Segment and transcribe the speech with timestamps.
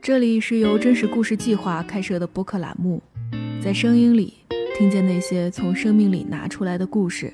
[0.00, 3.02] 这里是由真实故事计划开设的播客栏目，
[3.62, 4.34] 在声音里
[4.76, 7.32] 听见那些从生命里拿出来的故事。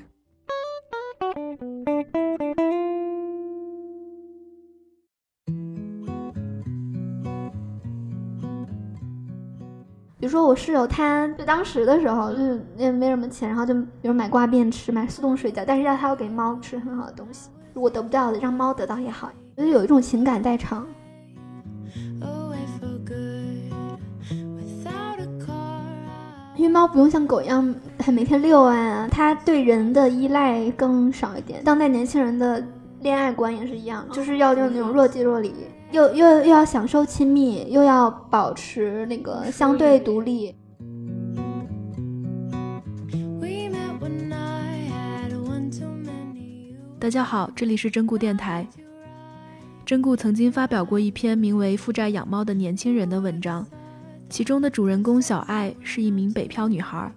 [10.19, 20.85] 比如说我室友，他就当时的时候就是也没什么钱，然后就比如买挂面吃，买速冻水饺，但是要他要给猫吃很好的东西，如果得不到的，让猫得到也好，就是有一种情感代偿。
[26.65, 31.63] 为猫不用像狗一样还每天遛啊，它对人的依赖更少一点。
[31.63, 32.63] 当代年轻人的
[33.01, 35.53] 恋爱观也是一样，就是要用那种若即若离，
[35.91, 40.55] 又又又要享受亲密，又要保持那个相对独立。
[46.99, 48.67] 大家好，这里是真故电台。
[49.85, 53.63] 真故曾经发表过一篇名为《负债养猫的年轻人》的文章。
[54.35, 57.09] 其中的主人公小爱是一名北漂女孩，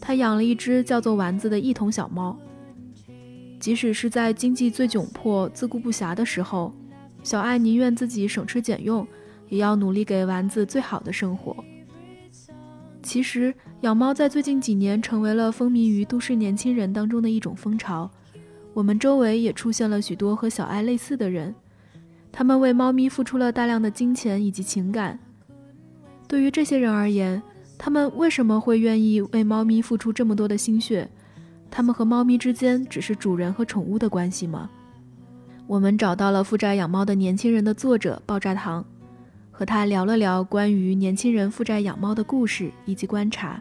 [0.00, 2.34] 她养了一只叫做丸子的一统小猫。
[3.60, 6.72] 即使是在经济最窘迫、自顾不暇的时候，
[7.22, 9.06] 小爱宁愿自己省吃俭用，
[9.50, 11.54] 也要努力给丸子最好的生活。
[13.02, 13.52] 其实，
[13.82, 18.10] 养猫在最近几年成为了风靡于都市年轻人当中的一种风潮。
[18.72, 21.54] 我们周围也出现了许多和小爱类似的人，
[22.32, 25.18] 他们为猫咪付出了大量的金钱以及情感。
[26.26, 27.42] 对于这些人而言，
[27.78, 31.08] 他们为什么会愿意为猫咪付出这么多的心血？
[31.70, 34.70] 他们和猫咪之间只是主人和宠物的关系吗？
[35.66, 38.84] 我们找到了负债养猫的年轻人的作者爆炸糖，
[39.50, 43.60] 和他聊了聊关于年轻人负债养猫的故事以及观察。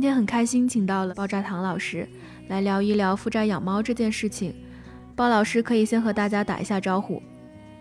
[0.00, 2.08] 今天很开心，请到了爆炸糖老师
[2.48, 4.54] 来聊一聊负债养猫这件事情。
[5.14, 7.22] 鲍老师可以先和大家打一下招呼。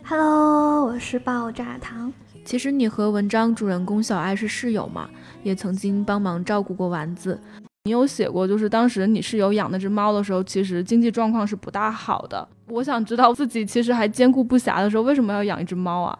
[0.03, 2.11] Hello，我是爆炸糖。
[2.43, 5.09] 其实你和文章主人公小爱是室友嘛，
[5.43, 7.39] 也曾经帮忙照顾过丸子。
[7.85, 12.45] 你有写过，就是当时你室友养那只猫的时候，其实经济状况是不大好的。
[12.67, 16.19] 我想知道自己其实还兼顾不暇的时候，为什么要养一只猫啊？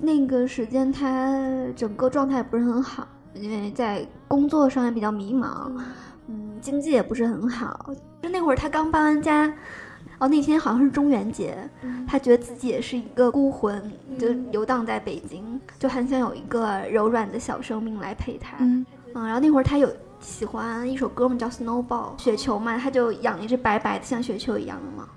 [0.00, 1.38] 那个时间他
[1.76, 3.06] 整个状态不是很好。
[3.34, 5.70] 因为在工作上也比较迷茫，
[6.26, 7.90] 嗯，经济也不是很好。
[8.22, 9.52] 就那会儿他刚搬完家，
[10.18, 11.56] 哦，那天好像是中元节，
[12.06, 13.80] 他觉得自己也是一个孤魂，
[14.18, 18.56] 就游荡在北京，就很想有一个柔软的小生命来陪他。
[18.58, 18.84] 嗯，
[19.14, 19.88] 然后那会儿他有
[20.18, 25.08] 喜欢一首歌嘛，叫《Snowball》雪球嘛，他就养一只白白的像雪球一样的猫。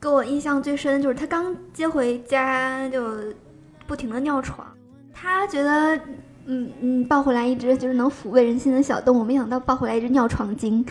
[0.00, 3.18] 给我印象最深的就是他刚接回家就
[3.86, 4.66] 不停的尿床，
[5.12, 6.00] 他觉得。
[6.46, 10.84] 嗯嗯，抱回来一只就是能抚慰人心的小动物，没想到抱回来一只尿床精。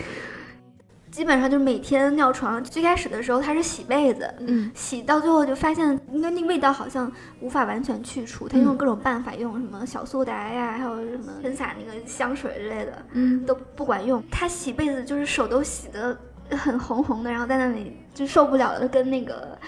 [1.11, 2.63] 基本上就是每天尿床。
[2.63, 8.47] 最开始的时候它是洗被子，嗯，洗到最后就发现，应该那味道好像无法完全去除。
[8.47, 14.23] 它用各种办法，用什么小苏打呀，还有什么喷洒那个香水之类的，嗯，都不管用。
[14.31, 16.17] 它洗被子就是手都洗的
[16.51, 19.59] 很红红的，然后在那里就受不了了，跟那个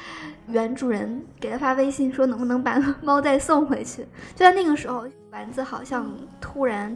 [0.47, 4.03] 原主人给他发微信说能不能把猫再送回去。
[4.33, 5.05] 就在那个时候。
[5.33, 6.07] 丸子好像
[6.39, 6.95] 突然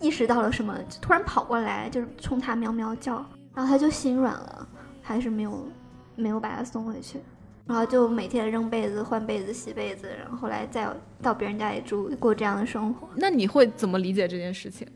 [0.00, 4.68] 意识到了什么，就突然跑过来，就是冲他喵喵叫，然后他就心软了，
[5.02, 5.68] 还是没有
[6.14, 7.18] 没有把他送回去，
[7.66, 10.88] 然后就每天扔被子、换被子、洗被子，然后后来再
[11.20, 13.08] 到别人家里住，过这样的生活。
[13.16, 14.86] 那你会怎么理解这件事情？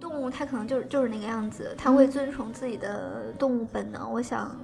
[0.00, 4.10] 动物它可能就是就是那个样子，它会遵从自己的动物本能。
[4.10, 4.58] 我想。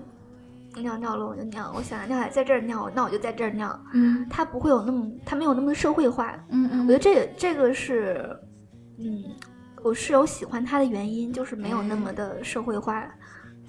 [0.76, 3.78] 尿尿了我就尿，我想尿在这儿尿，那我就在这儿尿。
[3.92, 6.34] 嗯，他不会有那么，他没有那么社会化。
[6.50, 8.38] 嗯嗯，我觉得这个这个是，
[8.98, 9.25] 嗯，
[9.82, 13.06] 我室友喜欢他的原因就是没有那么的社会化，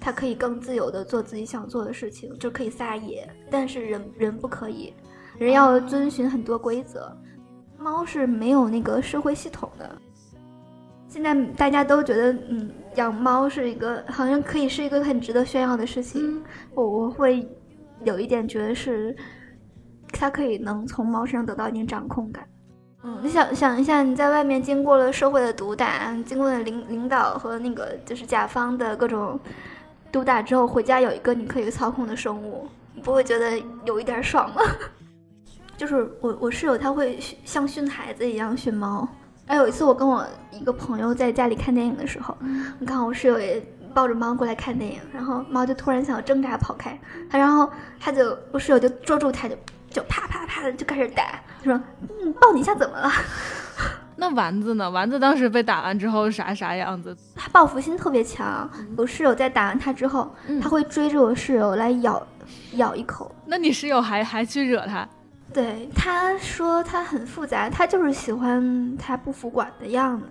[0.00, 3.28] 他可以更自由的做自己想做的事情，就可以撒野。
[3.50, 4.92] 但是人人不可以，
[5.38, 7.10] 人要遵循很多规则。
[7.78, 9.96] 猫是没有那个社会系统的。
[11.08, 16.42] 现在大家都觉得，嗯，养猫是一个好像可以是一个很值得炫耀的事情。
[16.74, 17.48] 我我会
[18.04, 19.16] 有一点觉得是，
[20.12, 22.46] 它可以能从猫身上得到一点掌控感。
[23.02, 29.40] 嗯，你想想一下，你在外面经过了社会的毒打，经过了领领导和那个就是甲方的各种
[30.12, 34.60] 毒打之后，回家有一个你可以操控的生物，你不会觉得有一点爽吗？
[35.78, 39.08] 就是我我室友他会像训孩子一样训猫。
[39.48, 42.36] 还有一次，我跟我一个朋友在家里看电影的时候，
[42.78, 43.60] 你看我室友也
[43.94, 46.96] 抱着猫过来看电影，然后猫就突然想要挣扎跑开，
[47.30, 47.68] 他然后
[47.98, 49.56] 他就我室友就捉住他，就
[49.90, 51.24] 就啪啪啪的就开始打，
[51.58, 51.80] 他说
[52.20, 53.10] 嗯抱你一下怎么了？
[54.20, 54.90] 那丸子呢？
[54.90, 57.16] 丸子当时被打完之后啥啥样子？
[57.34, 58.68] 他报复心特别强。
[58.96, 62.20] 我室友在打完他之后，嗯他会追着我室友来咬，
[62.72, 63.34] 咬一口。
[63.46, 65.08] 那你室友还还去惹他？
[65.52, 70.26] 对，他说他很复杂，他就是喜欢他不服管的样子，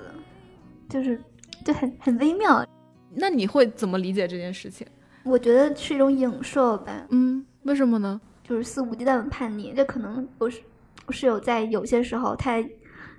[0.88, 1.20] 就是
[1.66, 2.66] 就很很微妙。
[3.14, 4.86] 那你会怎么理解这件事情？
[5.24, 8.22] 我觉得是一种影射吧，嗯，为什么呢？
[8.44, 9.74] 就是肆无忌惮的叛逆。
[9.76, 10.62] 这可能我是
[11.06, 12.64] 我室友在有些时候他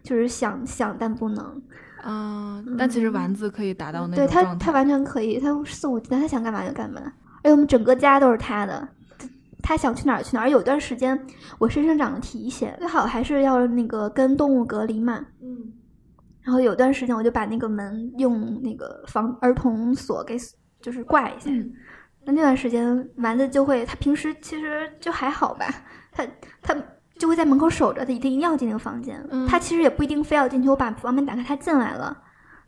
[0.03, 1.63] 就是想想但不能，
[2.03, 4.55] 啊、但其实丸子可以达到那对他。
[4.55, 7.03] 他完全可以，他肆无忌惮，他想干嘛就干嘛。
[7.43, 8.89] 而且我们整个家都是他的，
[9.69, 10.49] 他想去哪儿去哪儿。
[10.49, 11.27] 有段时间
[11.59, 15.23] 我身上长了蹄癣，最好还是要那个跟动物隔离嘛。
[15.43, 15.71] 嗯，
[16.41, 20.39] 然后有段时间我就把那个门用那个防儿童锁给
[20.81, 21.51] 就是挂一下。
[21.51, 21.71] 嗯
[22.25, 25.67] 那那段时间丸子就会，他平时其实就还好吧，
[26.13, 26.27] 他
[26.63, 26.75] 他
[27.19, 29.23] 就会在门口守着，他一定要进那个房间。
[29.31, 32.17] 嗯他其实也不一定非要进去，我把房门打开，他进来了，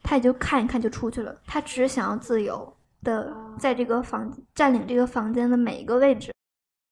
[0.02, 1.34] 他也就看一看就出去了。
[1.46, 2.70] 他只是想要自由
[3.02, 6.30] 的在这个房占领这个房间的每一个位置。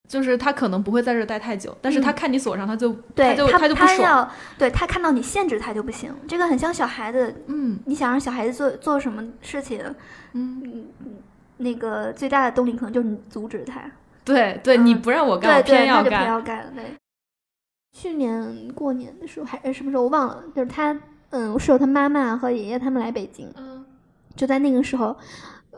[0.09, 4.01] 就是他可能不会在这儿待太久，但是他看你锁上，他就嗯对就他就不爽。
[4.01, 9.79] 要对他看到你限制他就不行，这个很像小孩子，嗯你想让小孩子做做什么事情，
[10.33, 10.87] 嗯，
[11.57, 13.79] 那个最大的动力可能就是你阻止他。
[14.25, 16.57] 对对，嗯你不让我干，我对对，他就偏偏要干。
[16.57, 16.73] 要干。
[16.75, 16.95] 对，
[17.95, 23.85] 去年过年的时候还是什么时候我忘了，就是他，嗯，我室友他妈妈和爷爷他们来北京，嗯
[24.35, 25.15] 就在那个时候，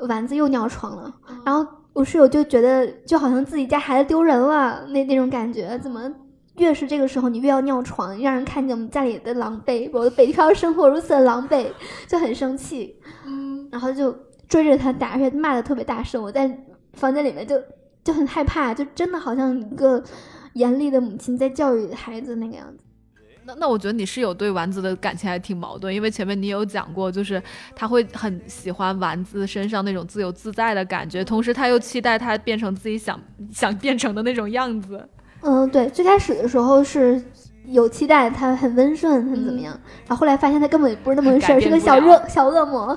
[0.07, 1.13] 丸子又尿床了，
[1.45, 6.11] 然后我室友就觉得就好像自己家孩子丢人了，那那种感觉，怎么？
[6.57, 11.65] 越是这个时候，你越要尿床，让人看见我们家里的狼狈，我的北漂生活如此的狼狈，
[12.07, 12.95] 就很生气。
[13.25, 14.15] 嗯，然后就
[14.47, 16.21] 追着他打，而且骂的特别大声。
[16.21, 17.55] 我在房间里面就
[18.03, 20.03] 就很害怕，就真的好像一个
[20.53, 22.83] 严厉的母亲在教育孩子那个样子。
[23.45, 27.41] 那那我觉得你室友对丸子的感情还挺矛盾，因为前面你有讲过，就是
[27.75, 33.19] 他会很喜欢丸子身上那种自由自在的感觉，同时他又期待他变成自己想
[33.51, 35.07] 想变成的那种样子。
[35.41, 37.19] 嗯，对，最开始的时候是
[37.65, 39.73] 有期待，他很温顺，很怎么样，
[40.07, 42.95] 然后后来发现他根本不是那么回事儿，是个小热小恶魔。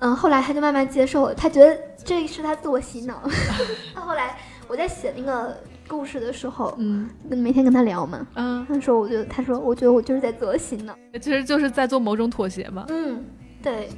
[0.00, 3.22] 嗯，后来他就慢慢接受，他觉得这是他自我洗脑。
[3.94, 4.36] 他后来
[4.72, 5.54] 我在写那个
[5.86, 10.96] 故事的时候，嗯每天跟他聊嘛，嗯，他说我觉得他说我觉得我就是在自我洗脑。
[11.20, 12.86] 其实就是在做某种妥协嘛。
[12.88, 13.22] 嗯，
[13.62, 13.90] 对。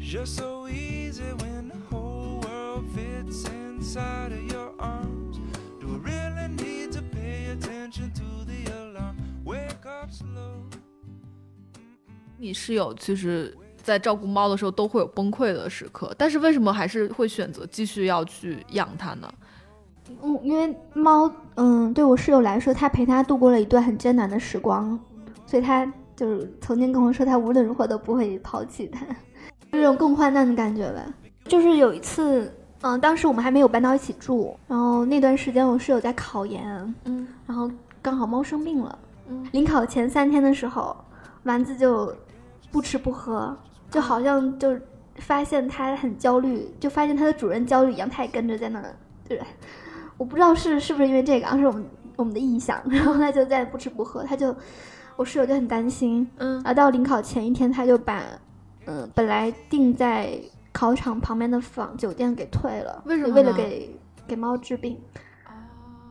[0.00, 5.36] Just so easy when the whole world fits inside of your arms.
[5.78, 9.16] Do I really need to pay attention to the alarm?
[9.44, 10.64] Wake up slow.
[12.38, 13.54] 你室友其实，
[13.88, 19.32] 在照顾猫的时候都会有崩溃的时刻，但是为什么还是会选择继续要去养它呢？
[20.22, 25.00] 嗯，因为猫，嗯，对我室友来说，他陪他度过了一段很艰难的时光，
[25.46, 29.06] 所以他就是曾经跟我说，他无论如何都不会抛弃它，
[29.72, 31.02] 这种共患难的感觉吧。
[31.46, 32.52] 就是有一次，
[32.82, 37.70] 嗯，当时我们还没有搬到一起住，然后那段时间我室友在考研，嗯然后
[38.02, 38.98] 刚好猫生病了，
[39.30, 40.94] 嗯临考前三天的时候，
[41.44, 42.14] 丸子就
[42.70, 43.56] 不吃不喝，
[43.90, 44.76] 就好像就
[45.16, 48.94] 发现它很焦虑，就发现它的主人焦虑一样，它也跟着在那儿，
[49.28, 49.40] 对，
[50.16, 51.84] 我不知道是是不是因为这个，而是我们
[52.16, 54.54] 我们的臆想，然后它就在不吃不喝，它就
[55.16, 56.54] 我室友就很担心，嗯。
[56.56, 58.22] 然后到临考前一天，他就把
[58.86, 60.38] 嗯本来定在
[60.72, 64.96] 考场旁边的房酒店给退了，为什么为了给给猫治病。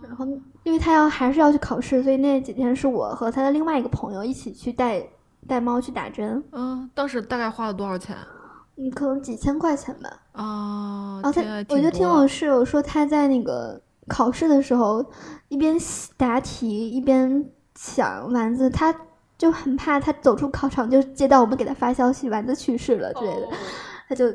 [0.01, 0.25] 然后，
[0.63, 5.03] 因为他要还是要去考试，所以那几天是我和他的另外一个朋友一起去带
[5.47, 8.15] 带猫去打针，嗯，当时大概花了多少钱
[8.75, 10.09] 嗯，可能几千块钱吧。
[10.33, 11.19] 啊？
[11.23, 15.03] 然后他我就听我室友说，他在那个考试的时候，
[15.47, 15.75] 一边
[16.15, 18.93] 答题一边想丸子，他
[19.37, 23.49] 就很怕他走出考场就接到我们给他发消息丸子去世了之类的，哦
[24.09, 24.25] 他就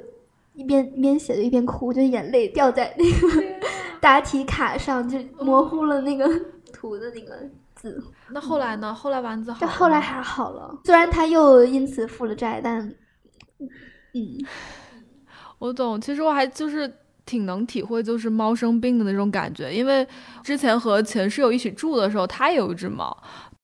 [0.55, 3.43] 一边一边写着一边哭，就眼泪掉在那个
[4.01, 6.29] 答题卡上，就模糊了那个
[6.73, 7.39] 图的那个
[7.83, 8.01] 字。
[8.31, 8.95] 那后来呢？
[8.95, 12.81] 后来丸子好后来还好了，虽然他又因此负了债，但
[14.15, 14.39] 嗯，
[15.59, 16.91] 我懂，其实我还就是
[17.27, 20.07] 挺能体会，就是猫生病的那种感觉，因为
[20.45, 23.15] 之前和前室友一起住的时候，他也有一只猫，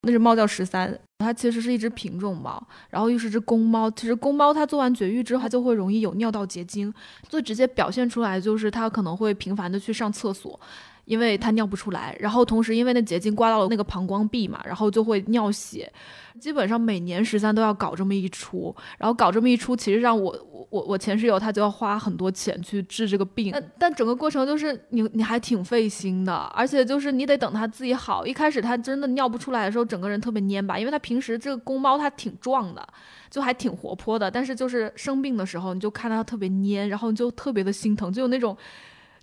[0.03, 3.91] 那只猫叫十三，它其实是一只品种猫，然后又是只公猫。
[3.93, 6.93] 其实公猫它做完绝育之后，它就会容易有尿道结晶，
[7.29, 10.59] 最直接表现出来就是它可能会频繁的去上厕所。
[11.09, 15.91] 因为它尿不出来，然后同时因为那结晶刮到了那个膀胱壁嘛，然后就会尿血，
[16.39, 28.27] 基本上每年十三都要搞这么一出，然后搞这么一出，其实让我我我我前室友他就要花很多钱去治这个病，但但整个过程就是你你还挺费心的，而且就是你得等它自己好。
[28.27, 32.87] 一开始它真的尿不出来的时候，整个人特别蔫巴，因为它平时这个公猫它挺壮的，
[33.31, 38.55] 就还挺活泼的，但是就是生病的时候，你就看它特别蔫，然后你就特别的心疼，就有那种。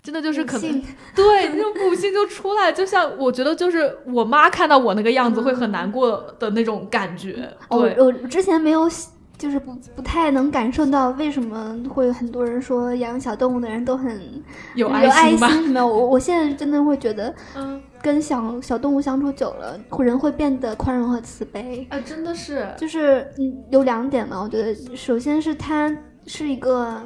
[0.06, 0.82] 真的就是可能
[1.16, 7.52] 对那种母性就出来，就像我觉得就是我妈看到我那个样子会很难过的那种感觉。
[7.70, 8.88] 哦，对，我我之前没有，
[9.36, 14.44] 就是不不太能感受到为什么会很多人说养小动物的人都很
[14.76, 15.50] 有爱爱心吧？
[15.50, 15.84] 什么。
[15.84, 21.88] 我我现在真的会觉得，嗯，跟小小动物相处久了，人会变得宽容和慈悲。
[21.90, 25.92] 啊，真的是，就是嗯，有两点嘛，我觉得首先是它
[26.28, 27.02] 是一个。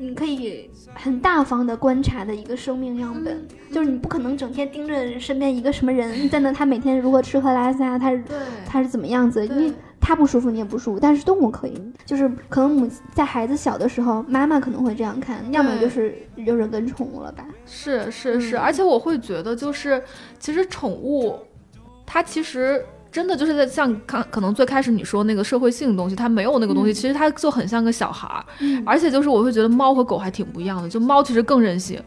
[0.00, 8.22] 你可以很大方的观察的一个生命样本，就是你不可能整天盯着身边一个什么人在那，他每天如何吃喝拉撒，他是
[8.66, 18.58] 他是怎么样子，因为他不舒服你也不舒服，但是动物可以，就是可能母在孩子小的时候，妈妈可能会这样看，要么就是有人跟宠物了吧，是是是，嗯。
[18.58, 20.02] 而且我会觉得就是，
[20.40, 21.38] 其实宠物
[22.04, 22.84] 它其实。
[23.10, 32.00] 真的就是在像看，可能最开始你说那个社会性的东西，它没有那个东西，嗯其实它就很像个小孩儿，嗯而且就是我会觉得猫和狗还挺不一样的，就猫其实更任性，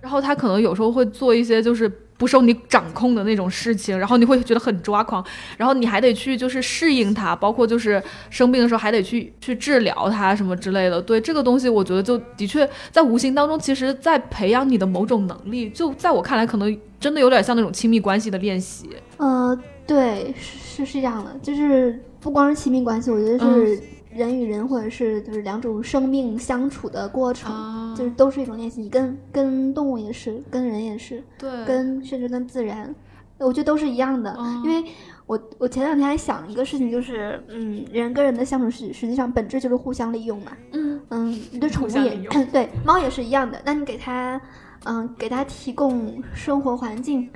[0.00, 5.24] 然后它可能有时候会做一些就是不受你掌控的那种事情，然后你会觉得很抓狂，
[5.56, 11.02] 然后你还得去就是适应它，包括就是生病的时候还得去去治疗它什么之类的。
[11.02, 18.90] 对这个东西，我觉得就的确在无形当中，其实在培养你的某种能力，就在我看来，可能真的有点像那种亲密关系的练习。
[19.16, 28.80] 呃，对，是是是这样的，就是不光是亲密关系，我觉得嗯是人与人或者是就是两种生命相处的过程，啊就是都是一种练习。
[28.80, 32.94] 你跟跟动物也是，跟人也是，对跟甚至跟自然，
[33.38, 34.32] 我觉得都是一样的。
[34.32, 34.90] 哦因为
[35.26, 40.52] 我我前两天还想一个事情，就是嗯，人跟人的相处实实际上本质就是互相利用嘛。
[40.72, 42.16] 嗯嗯，你对宠物也
[42.52, 43.60] 对猫也是一样的。
[43.64, 44.40] 那你给它
[44.84, 47.28] 嗯给它提供生活环境。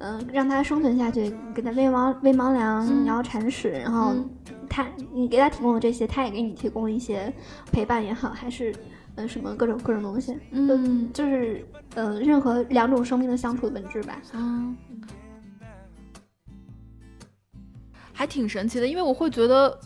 [0.00, 4.30] 嗯，让它生存下去，给它喂猫喂猫粮，嗯然后铲屎，然后嗯
[4.68, 7.32] 它你给它提供的这些，它也给你提供一些
[7.70, 8.74] 陪伴也好，还是
[9.16, 11.64] 嗯什么各种各种东西，嗯就是
[11.94, 14.20] 呃任何两种生命的相处的本质吧。
[14.32, 14.76] 嗯，
[18.12, 19.78] 还挺神奇的，因为我会觉得。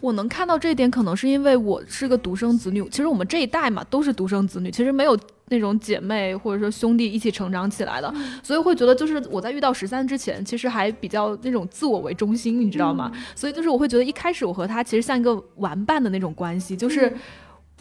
[0.00, 2.82] 我能看到这一点，可能是因为我是个独生子女。
[2.88, 5.16] 其实我们这一代嘛，都是独生子女，其实没有
[5.52, 13.12] 那种姐妹或者说兄弟一起成长起来的，所以会觉得就是我在遇到十三之前，其实还比较那种自我为中心，你知道吗？
[13.36, 17.12] 所以就是我会觉得一开始我和他其实像一个玩伴的那种关系，就是。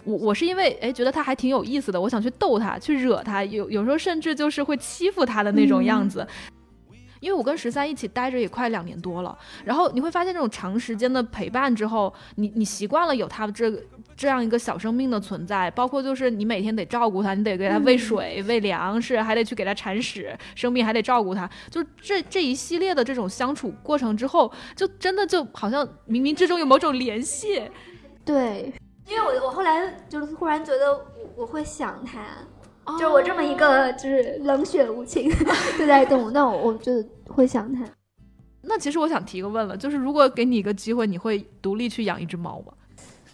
[0.04, 6.25] 我我是因为哎觉得他还挺有意思的，我想去逗他，去惹他，有有时候甚至就是会欺负他的那种样子。
[7.22, 13.82] 因为我跟十三一起待着也快两年多了，然后你会发现这种长时间的陪伴之后，你你习惯了有他这个
[14.18, 27.62] 这样一个小生命的存在，包括就是你每天得照顾他，你得给他喂水、喂粮食，还得去给他铲屎，生病还得照顾他，就这这一系列的这种相处过程之后，就真的就好像冥冥之中有某种联系。
[28.25, 28.74] 对，
[29.08, 31.04] 因为我我后来就是忽然觉得我
[31.38, 35.31] 我会想它，哦就是我这么一个就是冷血无情
[35.77, 36.91] 对待动物，那我我就
[37.27, 37.83] 会想它。
[38.63, 42.73] 那其实我想提个问了，就是如果给你一个机会，你会独立去养一只猫吗？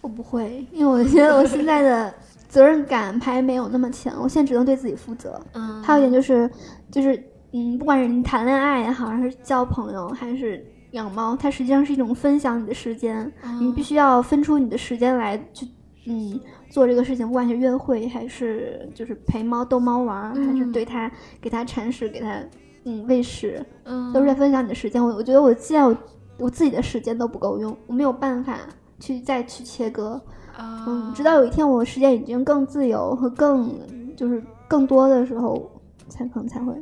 [0.00, 2.14] 我不会，因为我觉得我现在的
[2.48, 5.40] 责任感还没有那么强，我现在只能对自己负责。
[5.54, 6.48] 嗯还有一点就是，
[6.90, 7.20] 就是
[7.52, 15.66] 嗯，不管是你谈恋爱也好，还是交朋友，还是养猫，它实际上是一种分享你的时间，你必须要分出你的时间来去，
[16.08, 21.10] 嗯，做这个事情，不管是约会，还是就是陪猫逗猫玩儿，还是嗯对它
[21.40, 22.42] 给它铲屎，给它
[22.84, 25.04] 嗯喂食，嗯都是在分享你的时间。
[25.04, 25.96] 我我觉得我现在我
[26.38, 28.58] 我自己的时间都不够用，我没有办法
[28.98, 30.20] 去再去切割。
[30.56, 33.70] 啊嗯，直到有一天我时间已经更自由和更
[34.16, 35.70] 就是更多的时候，
[36.08, 36.74] 才可能才会。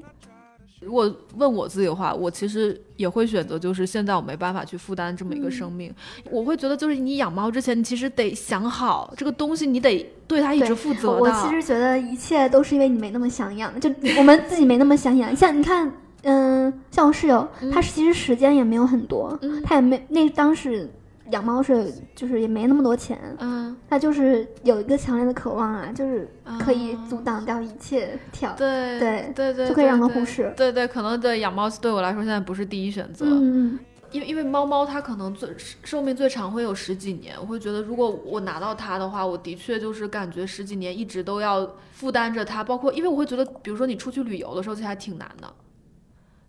[0.86, 5.92] 如果问我自己的话，我其实也会选择，就是现在我没办法去负担这么一个生命，
[6.30, 11.20] 我会觉得就是你养猫之前，你其实得想好这个东西，你得对它一直负责的。
[11.20, 15.34] 我其实觉得一切都是因为你没那么想养，就我们自己没那么想养。
[15.34, 20.88] 像你看，嗯，像我室友，他其实时间也没有很多，嗯他也没那当时
[21.30, 26.28] 养猫是就是也没那么多钱，嗯，他就是有一个强烈的渴望啊，就是
[26.58, 33.26] 可以啊阻挡掉一切挑，对对对对，就可以让它对忽视对对，可能对养猫对我来说现在不是第一选择。
[33.28, 33.78] 嗯，
[34.12, 35.48] 因为因为猫猫它可能最
[35.82, 45.52] 寿命最长会有十几年，我会觉得如果我拿到它的话，我的确就是感觉十几年一直都要负担着它，包括因为我会觉得，比如说你出去旅游的时候，其实还挺难的。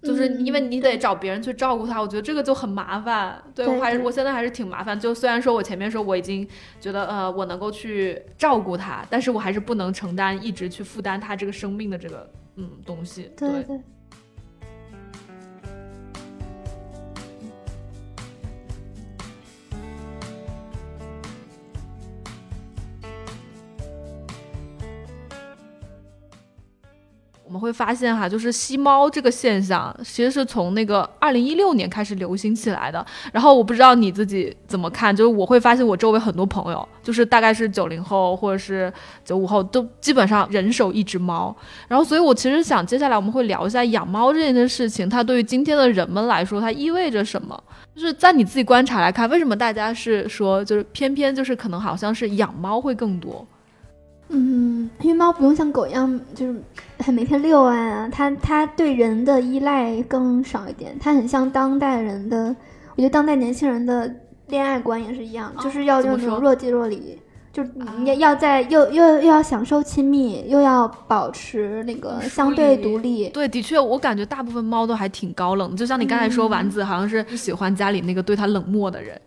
[0.04, 3.42] 就是因为嗯你得找别人去照顾他，我觉得这个就很麻烦。
[3.56, 4.98] 对对我还是我现在还是挺麻烦。
[5.00, 6.48] 就虽然说我前面说我已经
[6.80, 13.32] 觉得呃我能够去照顾他，但是我还是不能承担一直去负担他这个生命的这个嗯东西。
[13.36, 13.66] 对
[27.58, 33.04] 们会发现哈，就是吸猫这个现象，其实是从那个二零一六年开始流行起来的。
[33.34, 38.94] 然后我不知道你自己怎么看，就是我会发现我周围很多朋友，就是大概是九零后或者是
[39.26, 41.56] 九五后，都基本上人手一只猫。
[41.88, 47.62] 然后，所以我其实想接下来我们会聊一下养猫这件事情，它对于今天的人们来说，它意味着什么？
[47.96, 53.46] 就是在你自己观察来看，为什么大家是说，就是偏偏就是可能好像是养猫会更多？
[54.30, 56.62] 嗯，因为猫不用像狗一样，就是
[57.00, 62.56] 很每天遛啊，它它对人的依赖更少一点，它很像当代人的，
[62.96, 64.14] 我觉得当代年轻人的
[64.48, 67.18] 恋爱观也是一样，哦就是要用那种若即若离，
[67.54, 73.30] 就你要要在又又又要享受亲密，又要保持那个相对独立。
[73.30, 76.52] 对，的确，我感觉大部分猫都还挺高冷，就像你刚才说，嗯。
[76.52, 79.20] 丸子好像是喜欢家里那个对它冷漠的人，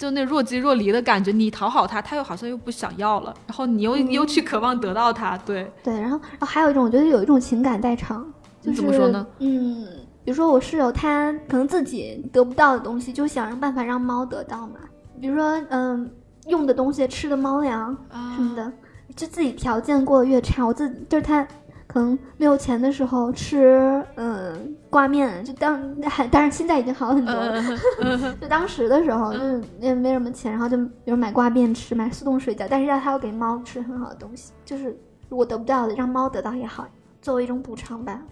[0.00, 4.10] 就那若即若离的感觉，你讨好他，他又好像又不想要了，然后你又、嗯。
[4.10, 8.26] 又去渴望得到他，对，对，然后然后还有一种，我觉得有一种情感代偿，
[8.62, 9.26] 就是怎么说呢？
[9.40, 9.86] 嗯，
[10.24, 14.76] 比如说我室友他可能自己得不到的东西，就想让办法让猫得到嘛，
[15.20, 16.10] 比如说嗯
[16.46, 18.72] 用的东西、吃的猫粮啊什么的，
[19.14, 21.46] 就自己条件过得越差，我自就是他
[21.92, 27.60] 可能没有钱的时候吃嗯挂面，就当还但是现在已经好很多了，
[28.00, 34.96] 嗯 就当时的时候就是也没什么钱，然后就比如买挂面吃，买速冻水饺，但是让他要给猫吃很好的东西，就是
[35.28, 36.86] 如果得不到的，让猫得到也好，
[37.20, 38.22] 作为一种补偿吧。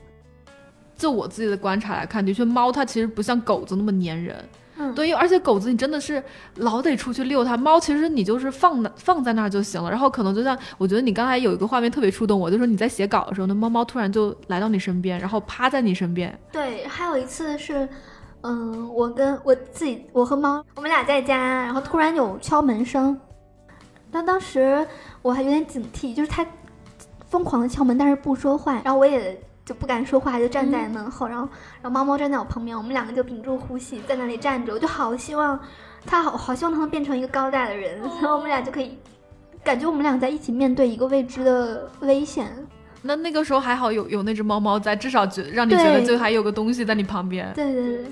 [0.97, 4.37] 就我自己的观察来看，的确，猫它其实不像狗子那么粘人。
[4.79, 6.23] 嗯，对，而且狗子你真的是
[6.57, 9.91] 老得出去遛它，猫其实你就是放那放在那儿就行了。
[9.91, 16.39] 然后可能就像我觉得你刚才有一个画面特别触动我，就是你在写稿的时候，那猫猫突然就来到你身边，然后趴在你身边。
[16.53, 17.89] 对，还有一次是，
[18.43, 23.19] 嗯，我跟我自己，我和猫，我们俩在家，然后突然有敲门声，
[24.13, 24.87] 但当时
[25.23, 26.47] 我还有点警惕，就是它
[27.29, 29.37] 疯狂的敲门，但是不说话，然后我也
[29.69, 31.47] 就不敢说话，就站在门后，然后
[31.83, 35.61] 然后猫猫站在我旁边，我们两个就屏住呼吸在那里站着，我就好希望
[36.07, 38.97] 它好好希望它能变成一个高大的人，然后我们俩就可以
[39.63, 42.51] 感觉我们俩在一起面对一个未知的危险。
[43.03, 47.53] 那那个时候还好有有那只猫猫在，至少觉让你觉得就还有个东西在你旁边。
[47.55, 48.07] 对对对。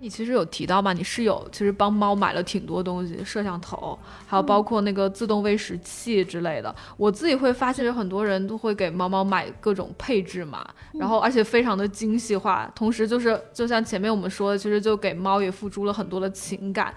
[0.00, 6.74] 你其实有提到嘛，你室友其实帮猫买了挺多东西，摄像头，还有包括那个自动喂食器之类的。
[6.96, 16.94] 我自己会发现有很多人都会给猫猫买各种配置嘛，然后而且非常的精细化，同时就是就像前面我们说的，其实就给猫也付出了很多的情感。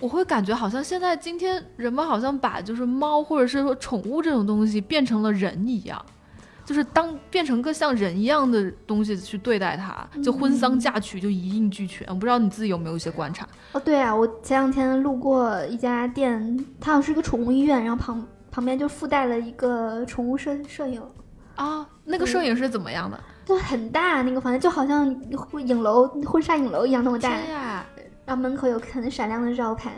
[0.00, 6.04] 我会感觉好像现在今天人们好像把就是猫或者是说宠物这种东西变成了人一样。
[6.70, 12.06] 就是当变成个像人一样的东西去对待它，就婚丧嫁娶就一应俱全。
[12.08, 13.44] 我不知道你自己有没有一些观察？
[13.72, 21.02] 哦，对啊，我前两天路过一家店，它好像是一个宠物医院，然后旁旁边就附带了一个宠物摄摄影，
[21.56, 23.18] 啊，那个摄影是怎么样的？
[23.44, 25.04] 就很大那个房间，就好像
[25.66, 27.84] 影楼婚纱影楼一样那么大，天呀！
[28.24, 29.90] 然后门口有很闪亮的招牌。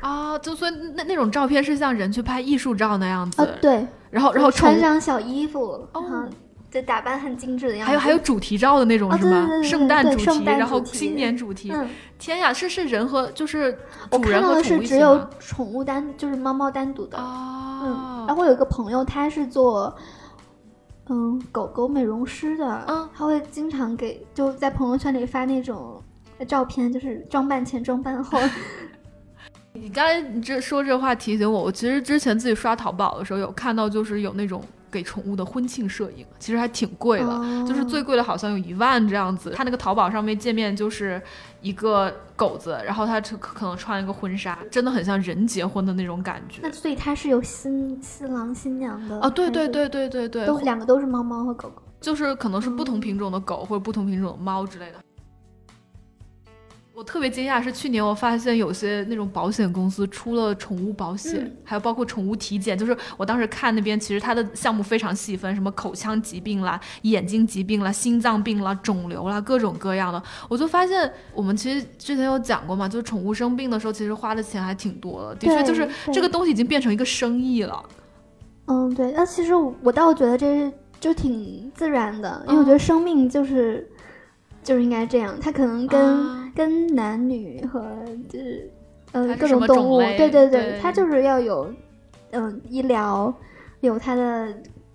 [0.00, 6.28] 啊，就所以那那种照片是像人去拍艺术照那样子，哦，对，然后然后宠穿上小衣服，哦然后
[6.70, 7.88] 就打扮很精致的样子。
[7.88, 9.48] 还有还有主题照的那种哦是吗？
[9.62, 11.70] 圣诞主题，然后新年主题。
[11.72, 13.76] 嗯，天呀，是是人和就是
[14.10, 15.28] 我看到的主人和宠是只有？
[15.40, 17.18] 宠物单，就是猫猫单独的。
[17.18, 19.92] 哦嗯，，然后我有一个朋友，他是做
[21.08, 26.00] 嗯狗狗美容师的，嗯他会经常给就在朋友圈里发那种
[26.46, 28.38] 照片，就是装扮前装扮后。
[29.72, 39.52] 你刚才你这说这话提醒我，我其实之前自己刷淘宝的时候有看到，就是有那种给宠物的婚庆摄影，其实还挺贵的，哦就是最贵的好像有一万这样子。
[39.54, 41.22] 它那个淘宝上面界面就是
[41.62, 46.72] 一个狗子，然后它可可能穿一个婚纱，真的很像人结婚的那种感觉那。
[46.72, 51.80] 所以它是有新新郎新娘的啊，对对对对对对，都两个都是猫猫和狗狗。
[52.00, 54.98] 就是可能是不同品种的狗或者不同品种的猫之类的。
[57.00, 62.76] 我特别惊讶是去年我发现有些那种保险公司出了宠物保险，嗯还有包括宠物体检。
[62.76, 70.22] 就是我当时看那边，其实它的项目非常细分，什么口腔疾病啦、眼睛疾病啦、心脏病啦、肿瘤啦，各种各样的。
[70.46, 75.34] 我就发现我们其实之前有讲过嘛，就是宠物生病的时候，其实花的钱还挺多的。
[75.36, 77.82] 的确，就是这个东西已经变成一个生意了。
[78.66, 79.10] 嗯，对。
[79.12, 83.88] 那其实我我倒觉得这就挺自然的，因为我嗯觉得生命就是
[84.62, 87.82] 就是应该这样，它可能跟、啊跟男女和
[88.28, 88.70] 就是
[89.12, 91.72] 呃各种动物，对对对它就是要有
[92.32, 93.32] 嗯、医疗，
[93.80, 94.48] 有它的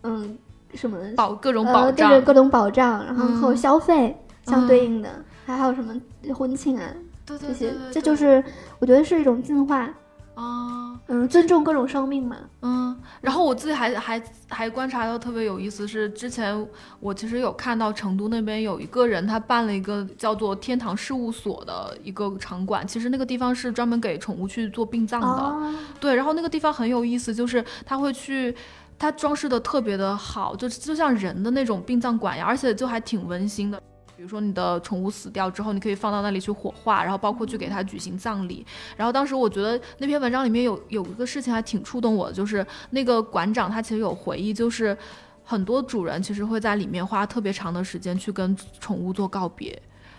[0.04, 0.38] 嗯
[0.74, 3.58] 什么保各种呃保障，对对各种保障，然后和嗯。
[3.58, 4.16] 消费
[4.46, 5.10] 相嗯对应的，
[5.46, 5.94] 还有什么
[6.34, 6.84] 婚庆啊
[7.26, 8.44] 对对这些这就是
[8.80, 9.92] 我觉得是一种进化，
[10.36, 11.00] 啊。
[11.08, 12.38] 嗯，尊重各种生命嘛。
[12.62, 16.68] 嗯，然后我自己还还还观察到特别有意思是，之前
[17.00, 25.28] 我其实有看到成都那边有一个人，他办了一个叫做天堂事务所的一个场馆，其实那个地方是专门给宠物去做殡葬的。
[25.28, 28.56] 哦，对，然后那个地方很有意思，就是他会去。
[28.98, 33.78] 它装饰的特别的好，就就像人的那种殡葬馆呀，而且就还挺温馨的。
[34.18, 38.66] 比如说你的宠物死掉之后，你可以放到那里去火化，然后包括去给它举行葬礼。
[38.96, 44.98] 然后当时我觉得那篇文章里面有有一个事情还挺触动我的，就是那个馆长他其实有回忆，就是
[45.44, 49.72] 很多主人其实会在里面花特别长的时间去跟宠物做告别。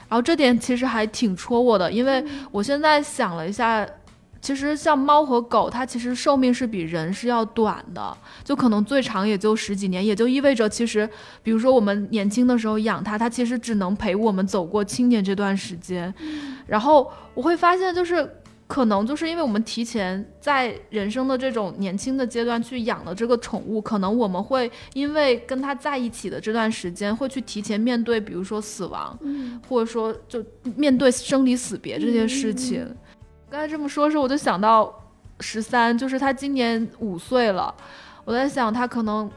[0.08, 3.84] 然后这点其实还挺戳我的，因为我现在想了一下，
[4.40, 11.08] 其实像猫和狗，它其实寿命是比人是要短的，就可能最长也就十几年，也就意味着其实，
[11.42, 16.14] 比如说我们年轻的时候养它，它其实只能陪我们走过青年这段时间。
[16.66, 18.28] 然后我会发现，就是
[18.68, 30.44] 可能就是因为我们提前在人生的这种年轻的阶段去养了这个宠物，可能我们会因为跟它在一起的这段时间，会去提前面对，比如说死亡，嗯或者说就
[30.76, 32.86] 面对生离死别这些事情。
[33.50, 34.92] 刚才这么说的时候，我就想到
[35.40, 37.74] 十三，就是他今年五岁了，
[38.24, 39.30] 我在想他可能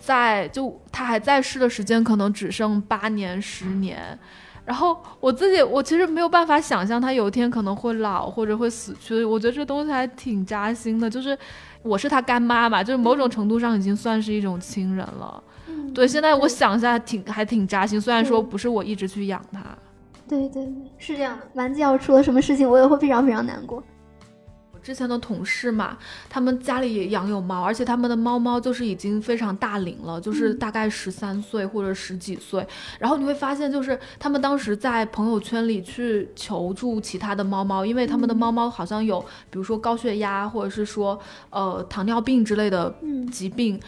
[0.00, 4.18] 在就他还在世的时间可能只剩八年十年。
[4.64, 9.24] 然后我自己，我其实没有办法想象他有一天可能会老或者会死去。
[9.24, 11.36] 我觉得这东西还挺扎心的，就是
[11.82, 15.42] 我是他干妈嘛，就是某种程度上已经算是一种亲人了。
[15.66, 19.60] 嗯对，现在我想一下挺还挺扎心，虽然说不是我一直去养它。
[20.32, 21.46] 对对对，是这样的。
[21.52, 23.82] 丸子要出了什么事情，我也会非常非常难过。
[24.72, 25.98] 我之前的同事嘛，
[26.30, 32.66] 他们家里也养有猫，而且他们的猫猫就是已经非常大龄了，就是嗯大概十三岁或者十几岁。
[32.98, 43.78] 然后你会发现，就是他们当时在朋友圈里去求助其他的猫猫，因为他们的嗯猫猫好像有，比如说高血压，或者是说呃糖尿病之类的嗯疾病。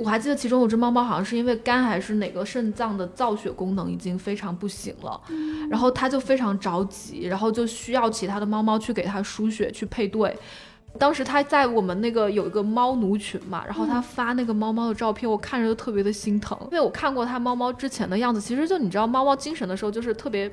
[0.00, 5.20] 我还记得其中有只猫猫，好像是因为肝还是哪个肾脏的造血功能已经非常不行了，
[5.68, 10.34] 然后它就非常着急，然后就需要其他的猫猫去给它输血去配对。
[10.98, 20.50] 当时它在我们那个有一个猫奴群嘛，然后它发那个猫猫的照片，我看着就特别的心疼，因为我看过它猫猫之前的样子，其实就你知道猫猫精神的时候就是特别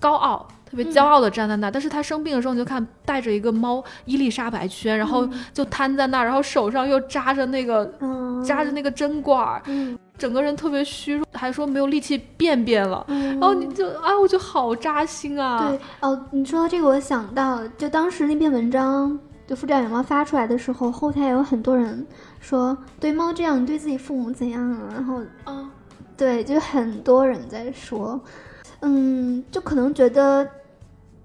[0.00, 13.04] 高傲、特别骄傲的站在那，但是他生病的时候你就看带着一个猫伊丽莎白圈，然后就瘫在那儿，然后手上又扎着那个嗯，扎着那个针管儿，嗯，整个人特别虚弱，还说没有力气便便了。
[13.08, 15.68] 嗯，然后你就啊，我就好扎心啊！
[15.68, 22.06] 对哦，你说到这个，我想到就当时那篇文章，就复战野猫发出来的时候，后台有很多人
[22.40, 24.78] 说对猫这样，你对自己父母怎样啊？
[24.92, 25.70] 然后啊，
[26.16, 28.20] 对，就很多人在说，
[28.84, 30.46] 嗯，就可能觉得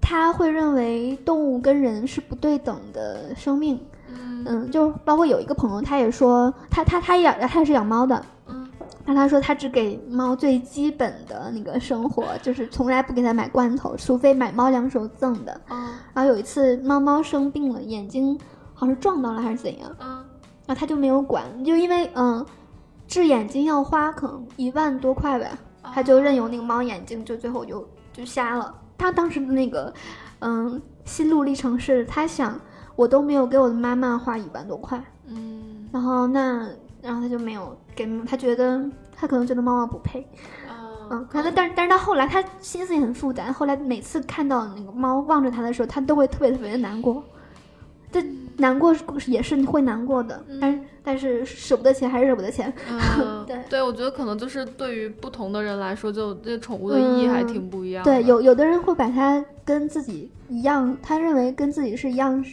[0.00, 8.66] 他会认为动物跟人是不对等的生命，嗯嗯，就包括有一个朋友，他也说他他他养他也是养猫的，嗯
[9.04, 15.60] 但他说他只给猫最基本的那个生活，就是从来不给它买罐头，除非买猫粮时候赠的。
[15.68, 18.38] 嗯然后有一次猫猫生病了，眼睛
[18.74, 20.24] 好像是撞到了还是怎样，啊
[20.66, 22.44] 然后他就没有管，就因为嗯，
[23.08, 25.46] 治眼睛要花可能一万多块吧，
[25.82, 28.74] 他就任由那个猫眼睛就最后就就瞎了。
[28.98, 29.92] 他当时的那个
[30.40, 32.60] 嗯心路历程是，他想
[32.96, 35.88] 我都没有给我的妈妈花一万多块，嗯。
[35.92, 36.68] 然后那
[37.02, 38.80] 然后他就没有给，他觉得
[39.16, 40.20] 他可能觉得猫猫不配，
[40.68, 47.24] 啊嗯，可能但是但是他后来他心思也很复杂，后来每次看到那个猫望着他的时候，他都会特别特别的难过。
[48.12, 48.22] 这
[48.56, 52.72] 难过是也是会难过的，但是但是舍不得钱还是舍不得钱。
[52.88, 58.12] 嗯， 对对，我觉得可能就是对于不同的人来说，就这宠物的意义还嗯挺不一样的。
[58.12, 62.44] 对，有有的人会把它跟自己一样，他认为跟自己是一样，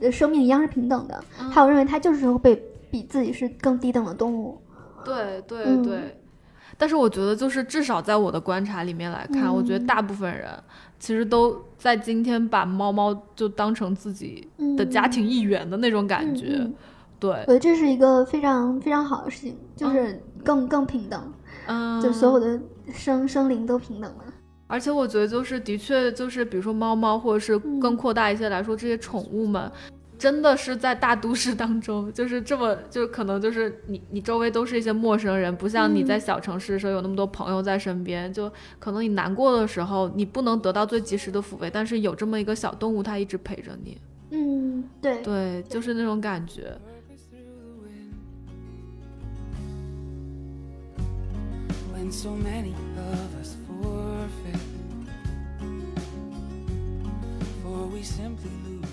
[0.00, 2.56] 呃生命一样是平等的，嗯还有认为它就是会
[2.90, 4.58] 比自己是更低等的动物。
[5.04, 6.18] 对对嗯对，
[6.78, 10.48] 但是我觉得就是至少在我的观察里面来看，我觉得嗯大部分人
[10.98, 14.48] 其实都在今天把猫猫就当成自己
[14.78, 16.54] 的家庭一员的那种感觉。
[16.60, 16.74] 嗯嗯
[17.18, 21.32] 对我，觉得这是一个非常非常好的事情，就是更更平等，
[21.66, 22.60] 嗯，就所有的
[22.92, 24.24] 生生灵都平等了。
[24.66, 29.70] 而且我觉得就是的确就是比如说猫猫，或者是更嗯扩大一些来说，这些宠物们。
[30.18, 43.98] 真的是在大都市当中，就是这么，就可能就是你你周围都是一些陌生人，不像你在小城市的时候有那么多朋友在身边，就可能你难过的时候，你不能得到最及时的抚慰，但是有这么一个小动物，它一直陪着你，
[44.30, 46.74] 嗯，对，对，就是那种感觉。
[52.16, 54.58] So many of us forfeit.
[57.62, 58.86] For we simply lose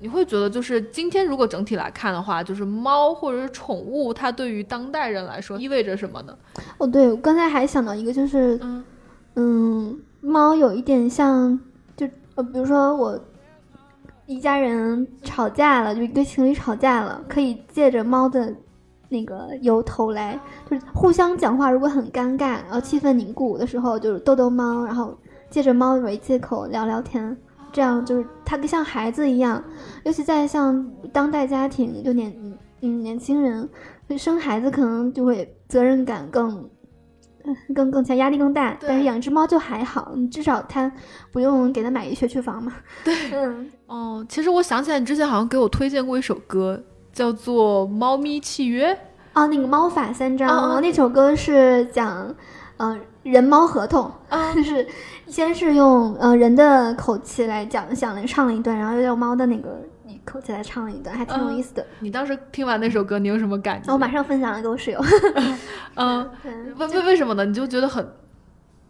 [0.00, 6.38] 你会觉得，就是今天如果整体来看的话，就是猫或者是宠物，它对于当代人来说意味着什么呢？
[6.78, 8.84] 哦，对，我刚才还想到一个，就是嗯
[9.34, 11.58] 嗯，猫有一点像，
[11.96, 13.18] 就呃，比如说我
[14.26, 18.54] 一家人吵架了，就一对情侣吵架了，可以借着猫的
[19.08, 20.38] 那个由头来，
[20.68, 25.16] 就是互相讲话，如果很尴尬，然后气氛凝固的时候，就是逗逗猫，然后
[25.50, 27.36] 借着猫为借口聊聊天，
[27.72, 29.62] 这样就是它跟像孩子一样，
[30.04, 32.34] 尤其在像当代家庭，就年
[32.80, 33.68] 嗯年轻人
[34.18, 36.50] 生孩子可能就会责任感更。
[37.46, 38.74] 嗯更更强，压力更大。
[38.80, 40.90] 但是养只猫就还好，你至少它
[41.30, 42.72] 不用给它买一学区房嘛。
[43.04, 46.82] 对，嗯，哦，其实我想起来，你之前好像给我推荐过一首歌，
[47.14, 48.92] 叫做《猫咪契约》。
[49.34, 52.32] 哦，那个猫法三章，哦哦那首歌是讲，
[52.76, 54.86] 呃，人猫合同，啊 就是
[55.26, 59.80] 先是用呃人的口气来讲，想了唱了一段，然后又用猫的那个
[60.24, 61.84] 口气来唱了一段，还挺有嗯意思的。
[61.98, 63.92] 你当时听完那首歌，你有什么感觉？
[63.92, 65.00] 我马上分享了给我室友。
[65.96, 66.30] 嗯，
[66.78, 67.44] 为为为什么呢？
[67.44, 68.06] 你就觉得很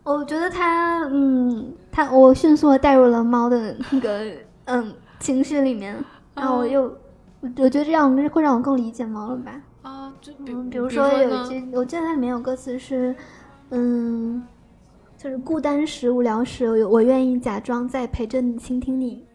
[0.03, 4.21] 我觉得他，嗯，他我迅速的带入了猫的那个
[4.67, 5.97] 嗯情绪里面，
[6.35, 6.95] 然后我哦又，
[7.45, 9.61] 我我觉得这样会让我更理解猫了吧。
[9.83, 13.15] 啊，就比嗯，比比如说有一句，我记得它里面有歌词是，
[13.69, 14.43] 嗯，
[15.19, 19.27] 就是孤单时、无聊时，我我愿意假装在陪着你，倾听你。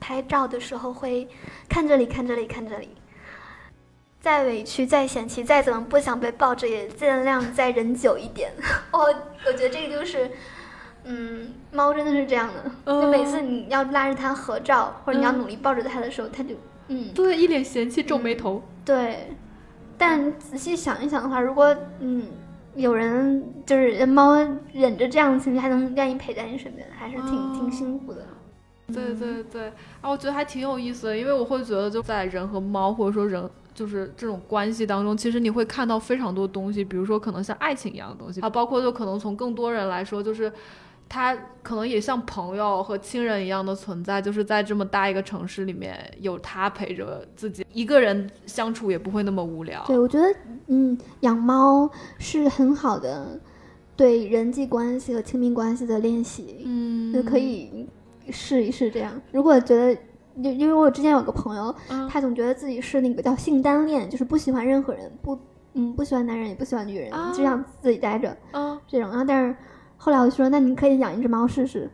[0.00, 1.28] 拍照的时候会
[1.68, 2.88] 看这里，看这里，看这里。
[4.20, 8.50] 再委屈、再嫌弃、再怎么不想被抱着，也尽量再忍久一点。
[8.90, 9.06] 哦，
[9.46, 10.28] 我觉得这个就是，
[11.04, 12.48] 嗯，猫真的是这样
[12.84, 16.56] 的，就每次你要拉着它合照，或者你要嗯努力抱着它的时候，它就，
[16.88, 18.62] 嗯，对一脸嫌弃，皱眉头。
[18.84, 19.36] 对，
[19.96, 22.24] 但仔细想一想的话，如果嗯
[22.74, 24.34] 有人就是猫
[24.72, 28.26] 忍着这样的情绪还能愿意陪在你身边，还是挺、挺哦辛苦的。
[28.92, 29.68] 对对对，
[30.00, 40.52] 啊，我觉得还挺有意思的，因为我会觉得就在人和猫或者说人就是这种关系当中，其实你会看到非常多东西，比如说可能像爱情一样的东西啊，包括就可能从更多人来说，就是
[41.14, 49.84] 他可能也像朋友和亲人一样的存在，就是在这么大一个城市里面有他陪着自己，一个人相处也不会那么无聊。
[49.86, 50.34] 对，我觉得
[50.68, 51.86] 嗯养猫
[52.18, 53.38] 是很好的
[53.94, 57.86] 对人际关系和亲密关系的练习，嗯，就可以
[58.30, 59.12] 试一试这样。
[59.32, 59.92] 如果觉得
[60.36, 65.38] 因因为我之前有个朋友，嗯他总觉得自己是那个叫性单恋，就是不喜欢任何人，不
[65.74, 68.34] 嗯不喜欢男人也不喜欢女人，啊只想自己待着。
[68.52, 69.54] 嗯，这种，然后但是
[70.04, 71.88] 后来我就说，那你可以养一只猫试试。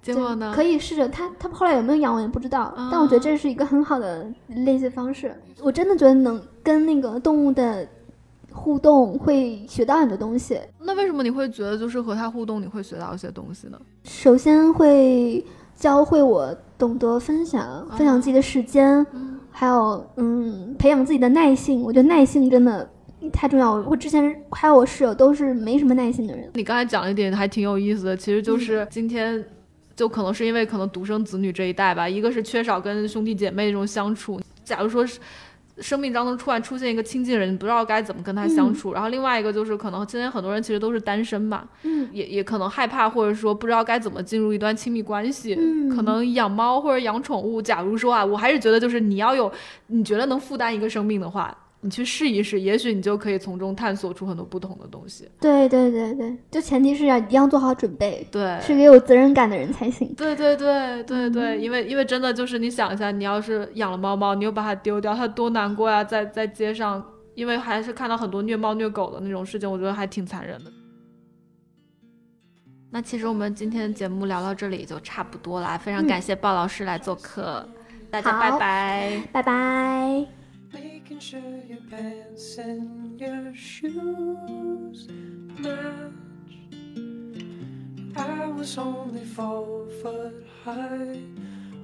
[0.00, 0.52] 结果呢？
[0.54, 5.34] 可以试着，他他后来有没有养我也不知道，但我觉得这是一个很好的练习方式。
[5.60, 7.84] 我真的觉得能跟那个动物的
[8.52, 10.60] 互动会学到很多东西。
[10.78, 13.76] 那为什么你会觉得就是和它互动你会学到一些东西呢？
[14.04, 15.44] 首先会
[15.74, 21.82] 教会我懂得分享，分享自己的时间，嗯还有嗯培养自己的耐性。
[21.82, 22.88] 我觉得耐性真的
[23.30, 23.72] 太重要。
[23.74, 26.50] 我之前还有我室友都是没什么耐心的人。
[26.54, 29.44] 你刚才讲了一点还挺有意思的，其实嗯就是今天。
[29.96, 34.40] 就可能是因为可能独生子女这一代吧，一个是缺少跟兄弟姐妹这种相处。
[34.64, 35.20] 假如说是
[35.78, 38.92] 生命当中突然出现一个亲近人，你不知道该怎么跟他相处。
[38.92, 45.54] 然后另外一个就是可能今天很多人其实都是单身嘛，嗯也也可能害怕或者说不知道该怎么进入一段亲密关系。
[45.56, 49.48] 嗯可能养猫或者养宠物，假如说啊，我还是觉得就是你要有
[49.86, 55.28] 你觉得能负担一个生命的话，你去试一试，也许你就可以从中探索出很多不同的东西。
[55.38, 60.10] 对对对对，就前提是要一定要做好准备，对，是个有责任感的人才行。
[60.14, 66.02] 对对对对嗯对，因为因为真的就是你想一下，你要是养了猫猫，你又把它丢掉，它多难过呀！
[66.02, 70.72] 在在街上，因为还是看到很多虐猫虐狗的那种事情，我觉得还挺残忍的。
[72.90, 77.68] 那其实我们今天节目聊到这里就差不多啦，非常嗯感谢鲍老师来做客，
[78.10, 79.22] 大家拜拜。
[79.30, 80.43] 拜拜。
[81.04, 85.06] Making sure your pants and your shoes
[85.58, 86.14] match.
[88.16, 91.20] I was only four foot high,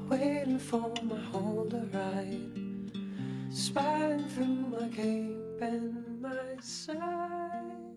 [0.09, 2.95] waiting for my hole to ride,
[3.51, 7.90] spying through my cape and my side.